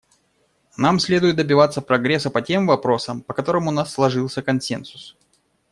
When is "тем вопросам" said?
2.41-3.21